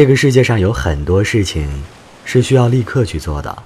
[0.00, 1.68] 这个世界上有很多事情
[2.24, 3.62] 是需要立刻去做的，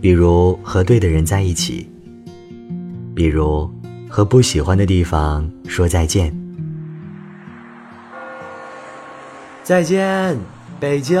[0.00, 1.90] 比如和对的人在一起，
[3.14, 3.70] 比如
[4.08, 6.34] 和不喜欢的地方说再见。
[9.62, 10.34] 再见，
[10.80, 11.20] 北京。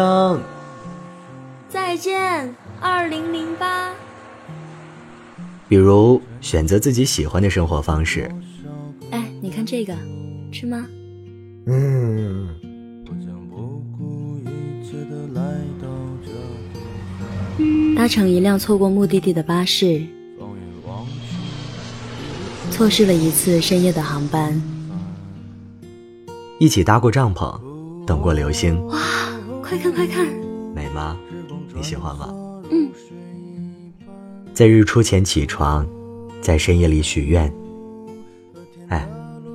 [1.68, 3.90] 再见，二零零八。
[5.68, 8.34] 比如选择自己喜欢的生活方式。
[9.10, 9.94] 哎，你看这个，
[10.52, 10.86] 吃吗？
[11.66, 12.48] 嗯。
[17.94, 20.02] 搭乘一辆错过目的地的巴士，
[22.70, 24.60] 错失了一次深夜的航班。
[26.58, 27.60] 一起搭过帐篷，
[28.04, 28.84] 等过流星。
[28.86, 28.98] 哇，
[29.62, 30.26] 快看快看，
[30.74, 31.16] 美吗？
[31.74, 32.34] 你喜欢吗？
[32.70, 32.90] 嗯。
[34.52, 35.86] 在日出前起床，
[36.40, 37.52] 在深夜里许愿。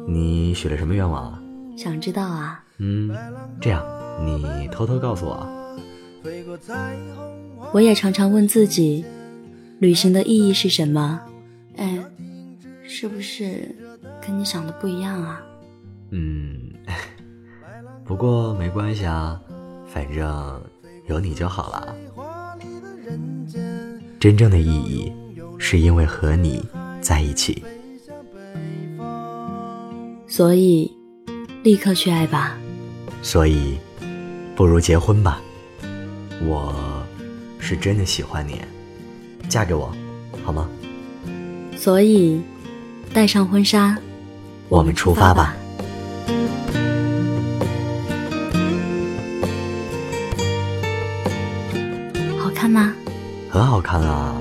[0.08, 1.41] 哎，你许了什么愿望啊？
[1.77, 2.63] 想知道啊？
[2.77, 3.11] 嗯，
[3.59, 3.86] 这样，
[4.25, 5.47] 你偷偷告诉我。
[7.73, 9.05] 我也常常问自己，
[9.80, 11.22] 旅行的意义是什么？
[11.75, 12.03] 哎，
[12.83, 13.75] 是不是
[14.25, 15.41] 跟你想的不一样啊？
[16.11, 16.71] 嗯，
[18.05, 19.39] 不过没关系啊，
[19.88, 20.61] 反正
[21.08, 21.95] 有你就好了。
[24.19, 25.11] 真正的意义，
[25.59, 26.64] 是因为和你
[27.02, 27.64] 在一起。
[30.38, 30.95] 所以，
[31.63, 32.55] 立刻去爱吧。
[33.23, 33.75] 所以，
[34.55, 35.41] 不如结婚吧。
[36.45, 36.75] 我
[37.57, 38.61] 是真的喜欢你，
[39.49, 39.91] 嫁给我，
[40.45, 40.69] 好吗？
[41.75, 42.39] 所以，
[43.11, 43.97] 带上婚纱，
[44.69, 45.55] 我们出发吧。
[52.38, 52.93] 好看吗？
[53.49, 54.39] 很好看啊！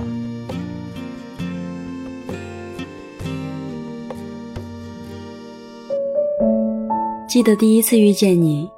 [7.28, 8.70] 记得第一次遇见你，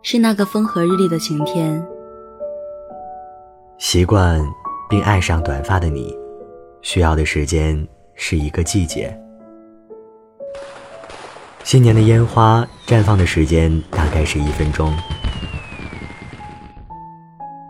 [0.00, 1.86] 是那个风和日丽的晴天。
[3.76, 4.42] 习惯
[4.88, 6.16] 并爱上短发的你，
[6.80, 9.14] 需要的时间是一个季节。
[11.64, 14.90] 新年的烟花绽放的时间大概是一分钟。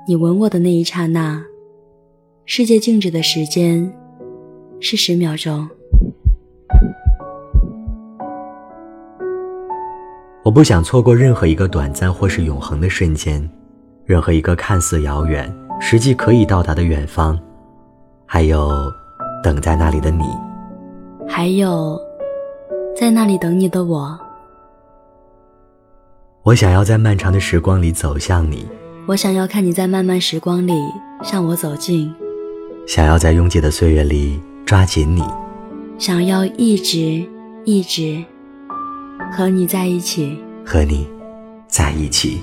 [0.06, 1.42] 你吻我的那一刹那。
[2.44, 3.92] 世界静止的时间
[4.78, 5.68] 是十秒钟。
[10.46, 13.50] 我不想错过任何一个短暂或是永恒的瞬间，
[14.04, 17.36] 任何一个看似遥远，实际可以到达的远方，
[18.26, 18.88] 还有
[19.42, 20.22] 等在那里的你，
[21.26, 22.00] 还有
[22.96, 24.16] 在那里等你的我。
[26.44, 28.64] 我想要在漫长的时光里走向你，
[29.08, 30.72] 我想要看你在漫漫时光里
[31.24, 32.14] 向我走近。
[32.86, 35.24] 想要在拥挤的岁月里抓紧你，
[35.98, 37.28] 想要一直
[37.64, 38.24] 一直
[39.32, 40.38] 和你在一起。
[40.64, 41.06] 和你
[41.68, 42.40] 在一起。